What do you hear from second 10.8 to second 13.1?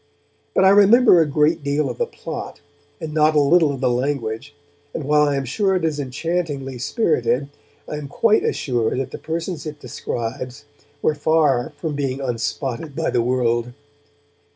were far from being unspotted